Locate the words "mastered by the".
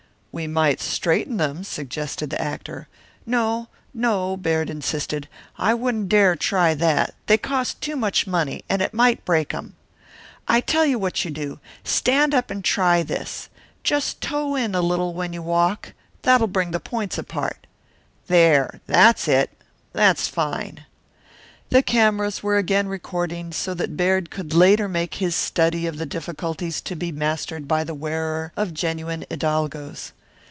27.11-27.93